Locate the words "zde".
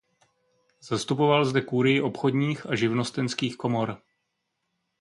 1.45-1.61